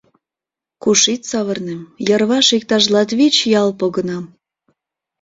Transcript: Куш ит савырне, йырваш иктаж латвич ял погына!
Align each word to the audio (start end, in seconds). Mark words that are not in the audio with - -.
Куш 0.83 1.01
ит 1.13 1.21
савырне, 1.29 1.75
йырваш 2.07 2.47
иктаж 2.57 2.83
латвич 2.93 3.35
ял 3.61 3.69
погына! 3.79 4.19